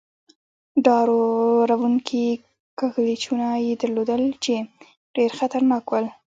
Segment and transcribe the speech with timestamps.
[0.85, 1.19] ډار و
[1.69, 2.27] ر و نکي
[2.79, 4.53] کږلېچونه يې درلودل، چې
[5.15, 6.05] ډېر خطرناک ول.